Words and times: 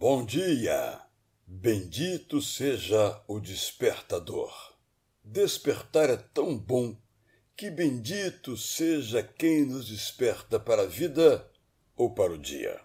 Bom 0.00 0.24
dia! 0.24 0.98
Bendito 1.46 2.40
seja 2.40 3.22
o 3.28 3.38
despertador. 3.38 4.50
Despertar 5.22 6.08
é 6.08 6.16
tão 6.16 6.56
bom 6.56 6.96
que 7.54 7.70
bendito 7.70 8.56
seja 8.56 9.22
quem 9.22 9.66
nos 9.66 9.88
desperta 9.88 10.58
para 10.58 10.84
a 10.84 10.86
vida 10.86 11.46
ou 11.94 12.14
para 12.14 12.32
o 12.32 12.38
dia. 12.38 12.80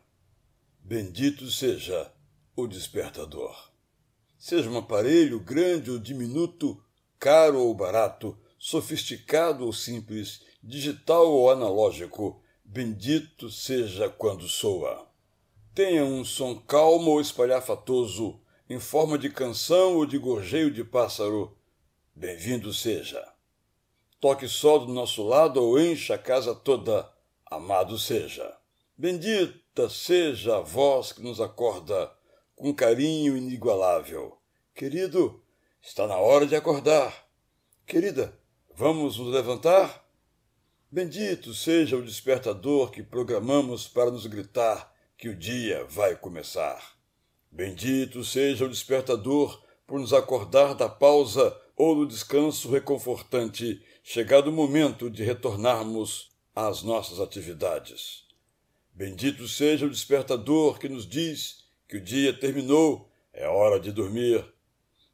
Bendito 0.81 1.49
seja 1.49 2.11
o 2.53 2.67
despertador. 2.67 3.71
Seja 4.37 4.69
um 4.69 4.77
aparelho 4.77 5.39
grande 5.39 5.91
ou 5.91 5.97
diminuto, 5.97 6.83
caro 7.17 7.61
ou 7.61 7.73
barato, 7.73 8.37
sofisticado 8.59 9.65
ou 9.65 9.71
simples, 9.71 10.41
digital 10.61 11.31
ou 11.31 11.49
analógico, 11.49 12.43
bendito 12.65 13.49
seja 13.49 14.09
quando 14.09 14.49
soa. 14.49 15.14
Tenha 15.75 16.05
um 16.05 16.23
som 16.23 16.55
calmo 16.55 17.11
ou 17.11 17.19
espalhafatoso, 17.19 18.39
em 18.69 18.79
forma 18.79 19.17
de 19.17 19.29
canção 19.29 19.97
ou 19.97 20.05
de 20.05 20.17
gorjeio 20.17 20.71
de 20.71 20.85
pássaro, 20.85 21.53
bem-vindo 22.15 22.73
seja. 22.73 23.21
Toque 24.21 24.47
só 24.47 24.77
do 24.77 24.93
nosso 24.93 25.21
lado 25.21 25.61
ou 25.61 25.77
encha 25.77 26.15
a 26.15 26.17
casa 26.17 26.55
toda, 26.55 27.11
amado 27.45 27.99
seja. 27.99 28.55
Bendita 28.97 29.89
seja 29.89 30.59
a 30.59 30.61
voz 30.61 31.11
que 31.11 31.21
nos 31.21 31.41
acorda 31.41 32.09
com 32.55 32.73
carinho 32.73 33.35
inigualável. 33.35 34.37
Querido, 34.73 35.43
está 35.81 36.07
na 36.07 36.15
hora 36.15 36.47
de 36.47 36.55
acordar. 36.55 37.27
Querida, 37.85 38.39
vamos 38.73 39.19
nos 39.19 39.27
levantar? 39.27 40.07
Bendito 40.89 41.53
seja 41.53 41.97
o 41.97 42.01
despertador 42.01 42.91
que 42.91 43.03
programamos 43.03 43.89
para 43.89 44.09
nos 44.09 44.25
gritar 44.25 44.94
que 45.17 45.29
o 45.29 45.35
dia 45.35 45.85
vai 45.85 46.15
começar. 46.15 46.95
Bendito 47.51 48.23
seja 48.23 48.65
o 48.65 48.69
despertador 48.69 49.63
por 49.87 49.99
nos 49.99 50.13
acordar 50.13 50.73
da 50.73 50.89
pausa 50.89 51.55
ou 51.75 51.95
do 51.95 52.07
descanso 52.07 52.69
reconfortante, 52.69 53.81
chegado 54.03 54.47
o 54.49 54.53
momento 54.53 55.09
de 55.09 55.23
retornarmos 55.23 56.31
às 56.55 56.83
nossas 56.83 57.19
atividades. 57.19 58.25
Bendito 58.93 59.47
seja 59.47 59.85
o 59.85 59.89
despertador 59.89 60.79
que 60.79 60.87
nos 60.87 61.07
diz 61.07 61.65
que 61.87 61.97
o 61.97 62.01
dia 62.01 62.33
terminou, 62.33 63.09
é 63.33 63.47
hora 63.47 63.79
de 63.79 63.91
dormir. 63.91 64.43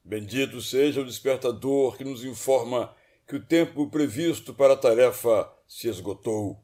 Bendito 0.04 0.62
seja 0.62 1.02
o 1.02 1.06
despertador 1.06 1.98
que 1.98 2.04
nos 2.04 2.24
informa 2.24 2.96
que 3.28 3.36
o 3.36 3.44
tempo 3.44 3.90
previsto 3.90 4.54
para 4.54 4.74
a 4.74 4.78
tarefa 4.78 5.52
se 5.68 5.88
esgotou. 5.88 6.64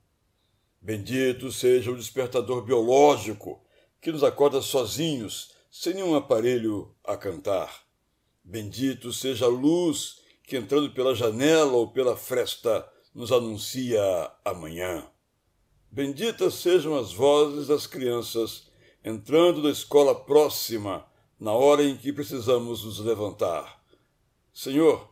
Bendito 0.81 1.52
seja 1.52 1.92
o 1.92 1.97
despertador 1.97 2.64
biológico 2.64 3.61
que 4.00 4.11
nos 4.11 4.23
acorda 4.23 4.61
sozinhos, 4.61 5.52
sem 5.70 5.95
nenhum 5.95 6.16
aparelho 6.16 6.95
a 7.03 7.17
cantar. 7.17 7.83
Bendito 8.44 9.11
seja 9.11 9.45
a 9.45 9.50
luz 9.50 10.22
que, 10.44 10.55
entrando 10.55 10.92
pela 10.92 11.14
janela 11.14 11.73
ou 11.73 11.92
pela 11.92 12.16
fresta, 12.16 12.88
nos 13.14 13.31
anuncia 13.31 14.31
amanhã. 14.45 15.05
Benditas 15.92 16.53
sejam 16.55 16.95
as 16.95 17.11
vozes 17.11 17.67
das 17.67 17.88
crianças 17.88 18.67
entrando 19.03 19.61
da 19.61 19.70
escola 19.70 20.14
próxima 20.14 21.05
na 21.39 21.52
hora 21.52 21.83
em 21.83 21.98
que 21.98 22.14
precisamos 22.14 22.83
nos 22.83 23.00
levantar. 23.00 23.83
Senhor, 24.53 25.09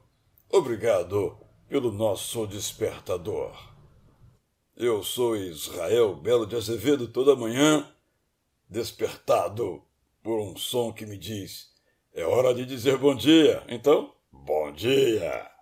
obrigado 0.50 1.38
pelo 1.68 1.92
nosso 1.92 2.46
despertador. 2.46 3.75
Eu 4.78 5.02
sou 5.04 5.38
Israel 5.38 6.14
Belo 6.16 6.46
de 6.46 6.54
Azevedo 6.54 7.08
toda 7.08 7.34
manhã, 7.34 7.90
despertado 8.70 9.82
por 10.22 10.38
um 10.42 10.58
som 10.58 10.92
que 10.92 11.06
me 11.06 11.18
diz: 11.18 11.72
é 12.14 12.26
hora 12.26 12.54
de 12.54 12.66
dizer 12.66 12.98
bom 12.98 13.16
dia. 13.16 13.64
Então, 13.70 14.14
bom 14.30 14.74
dia! 14.74 15.55